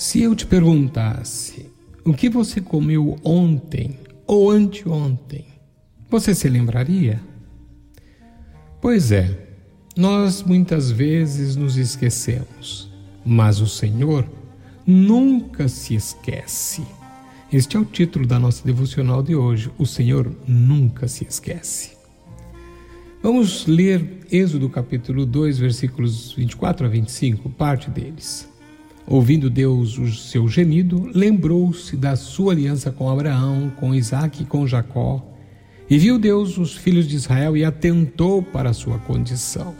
Se 0.00 0.22
eu 0.22 0.34
te 0.34 0.46
perguntasse 0.46 1.66
o 2.06 2.14
que 2.14 2.30
você 2.30 2.58
comeu 2.58 3.18
ontem 3.22 3.98
ou 4.26 4.50
anteontem, 4.50 5.44
você 6.08 6.34
se 6.34 6.48
lembraria? 6.48 7.20
Pois 8.80 9.12
é, 9.12 9.38
nós 9.94 10.42
muitas 10.42 10.90
vezes 10.90 11.54
nos 11.54 11.76
esquecemos, 11.76 12.90
mas 13.26 13.60
o 13.60 13.66
Senhor 13.66 14.26
nunca 14.86 15.68
se 15.68 15.94
esquece. 15.96 16.82
Este 17.52 17.76
é 17.76 17.80
o 17.80 17.84
título 17.84 18.26
da 18.26 18.38
nossa 18.38 18.64
devocional 18.64 19.22
de 19.22 19.36
hoje. 19.36 19.70
O 19.76 19.84
Senhor 19.84 20.34
nunca 20.48 21.08
se 21.08 21.26
esquece. 21.26 21.90
Vamos 23.22 23.66
ler 23.66 24.26
Êxodo 24.32 24.70
capítulo 24.70 25.26
2, 25.26 25.58
versículos 25.58 26.32
24 26.32 26.86
a 26.86 26.88
25, 26.88 27.50
parte 27.50 27.90
deles. 27.90 28.49
Ouvindo 29.10 29.50
Deus 29.50 29.98
o 29.98 30.08
seu 30.12 30.46
gemido, 30.46 31.10
lembrou-se 31.12 31.96
da 31.96 32.14
sua 32.14 32.52
aliança 32.52 32.92
com 32.92 33.10
Abraão, 33.10 33.68
com 33.80 33.92
Isaac 33.92 34.40
e 34.40 34.46
com 34.46 34.68
Jacó. 34.68 35.20
E 35.90 35.98
viu 35.98 36.16
Deus 36.16 36.56
os 36.56 36.76
filhos 36.76 37.08
de 37.08 37.16
Israel 37.16 37.56
e 37.56 37.64
atentou 37.64 38.40
para 38.40 38.70
a 38.70 38.72
sua 38.72 39.00
condição. 39.00 39.74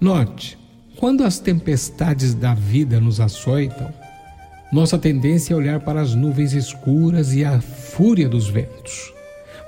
Note, 0.00 0.56
quando 0.96 1.24
as 1.24 1.38
tempestades 1.38 2.32
da 2.32 2.54
vida 2.54 2.98
nos 2.98 3.20
açoitam, 3.20 3.92
nossa 4.72 4.96
tendência 4.96 5.52
é 5.52 5.56
olhar 5.56 5.80
para 5.80 6.00
as 6.00 6.14
nuvens 6.14 6.54
escuras 6.54 7.34
e 7.34 7.44
a 7.44 7.60
fúria 7.60 8.30
dos 8.30 8.48
ventos. 8.48 9.12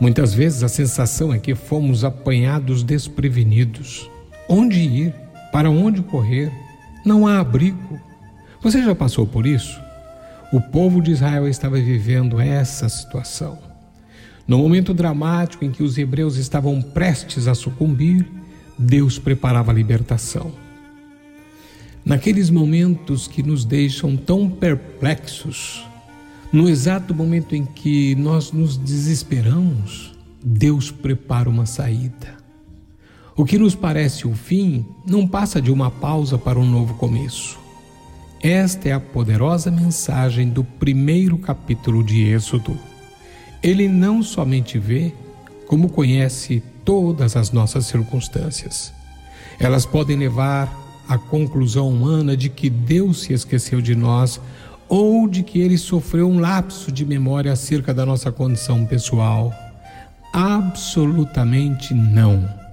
Muitas 0.00 0.32
vezes 0.32 0.62
a 0.62 0.68
sensação 0.68 1.34
é 1.34 1.38
que 1.38 1.54
fomos 1.54 2.02
apanhados 2.02 2.82
desprevenidos. 2.82 4.10
Onde 4.48 4.80
ir? 4.80 5.14
Para 5.52 5.68
onde 5.68 6.00
correr? 6.00 6.50
Não 7.06 7.24
há 7.24 7.38
abrigo. 7.38 8.00
Você 8.60 8.82
já 8.82 8.92
passou 8.92 9.28
por 9.28 9.46
isso? 9.46 9.80
O 10.52 10.60
povo 10.60 11.00
de 11.00 11.12
Israel 11.12 11.46
estava 11.46 11.76
vivendo 11.76 12.40
essa 12.40 12.88
situação. 12.88 13.60
No 14.44 14.58
momento 14.58 14.92
dramático 14.92 15.64
em 15.64 15.70
que 15.70 15.84
os 15.84 15.96
hebreus 15.96 16.36
estavam 16.36 16.82
prestes 16.82 17.46
a 17.46 17.54
sucumbir, 17.54 18.26
Deus 18.76 19.20
preparava 19.20 19.70
a 19.70 19.74
libertação. 19.74 20.50
Naqueles 22.04 22.50
momentos 22.50 23.28
que 23.28 23.40
nos 23.40 23.64
deixam 23.64 24.16
tão 24.16 24.50
perplexos, 24.50 25.86
no 26.52 26.68
exato 26.68 27.14
momento 27.14 27.54
em 27.54 27.64
que 27.64 28.16
nós 28.16 28.50
nos 28.50 28.76
desesperamos, 28.76 30.12
Deus 30.44 30.90
prepara 30.90 31.48
uma 31.48 31.66
saída. 31.66 32.45
O 33.38 33.44
que 33.44 33.58
nos 33.58 33.74
parece 33.74 34.26
o 34.26 34.34
fim 34.34 34.86
não 35.04 35.28
passa 35.28 35.60
de 35.60 35.70
uma 35.70 35.90
pausa 35.90 36.38
para 36.38 36.58
um 36.58 36.64
novo 36.64 36.94
começo. 36.94 37.58
Esta 38.42 38.88
é 38.88 38.92
a 38.92 39.00
poderosa 39.00 39.70
mensagem 39.70 40.48
do 40.48 40.64
primeiro 40.64 41.36
capítulo 41.36 42.02
de 42.02 42.22
Êxodo. 42.22 42.78
Ele 43.62 43.88
não 43.88 44.22
somente 44.22 44.78
vê, 44.78 45.12
como 45.66 45.90
conhece 45.90 46.62
todas 46.82 47.36
as 47.36 47.52
nossas 47.52 47.84
circunstâncias. 47.84 48.90
Elas 49.60 49.84
podem 49.84 50.16
levar 50.16 50.74
à 51.06 51.18
conclusão 51.18 51.90
humana 51.90 52.34
de 52.34 52.48
que 52.48 52.70
Deus 52.70 53.24
se 53.24 53.34
esqueceu 53.34 53.82
de 53.82 53.94
nós 53.94 54.40
ou 54.88 55.28
de 55.28 55.42
que 55.42 55.58
ele 55.60 55.76
sofreu 55.76 56.26
um 56.26 56.38
lapso 56.38 56.90
de 56.90 57.04
memória 57.04 57.52
acerca 57.52 57.92
da 57.92 58.06
nossa 58.06 58.32
condição 58.32 58.86
pessoal. 58.86 59.52
Absolutamente 60.32 61.92
não. 61.92 62.65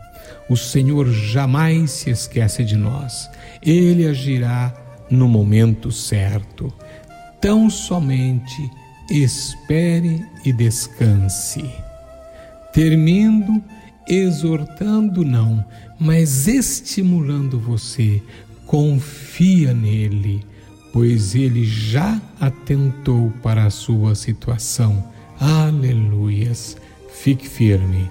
O 0.49 0.57
Senhor 0.57 1.11
jamais 1.11 1.91
se 1.91 2.09
esquece 2.09 2.63
de 2.63 2.75
nós. 2.75 3.29
Ele 3.61 4.07
agirá 4.07 4.73
no 5.09 5.27
momento 5.27 5.91
certo. 5.91 6.71
Tão 7.39 7.69
somente 7.69 8.69
espere 9.09 10.25
e 10.45 10.51
descanse. 10.51 11.69
Termino 12.73 13.63
exortando 14.07 15.23
não, 15.23 15.63
mas 15.99 16.47
estimulando 16.47 17.59
você. 17.59 18.21
Confia 18.65 19.73
nele 19.73 20.43
pois 20.93 21.33
ele 21.33 21.65
já 21.65 22.21
atentou 22.39 23.33
para 23.41 23.65
a 23.65 23.71
sua 23.71 24.13
situação. 24.13 25.03
Aleluias! 25.39 26.77
Fique 27.09 27.49
firme 27.49 28.07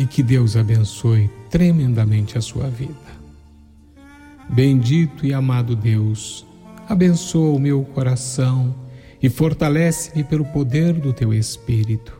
e 0.00 0.06
que 0.06 0.22
Deus 0.22 0.56
abençoe 0.56 1.28
tremendamente 1.50 2.38
a 2.38 2.40
sua 2.40 2.68
vida. 2.70 2.94
Bendito 4.48 5.26
e 5.26 5.34
amado 5.34 5.76
Deus, 5.76 6.46
abençoa 6.88 7.54
o 7.54 7.58
meu 7.58 7.84
coração 7.84 8.74
e 9.22 9.28
fortalece-me 9.28 10.24
pelo 10.24 10.46
poder 10.46 10.94
do 10.94 11.12
teu 11.12 11.34
Espírito. 11.34 12.18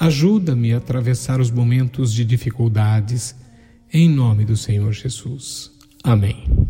Ajuda-me 0.00 0.72
a 0.72 0.78
atravessar 0.78 1.38
os 1.38 1.50
momentos 1.50 2.14
de 2.14 2.24
dificuldades, 2.24 3.36
em 3.92 4.08
nome 4.08 4.46
do 4.46 4.56
Senhor 4.56 4.92
Jesus. 4.92 5.70
Amém. 6.02 6.67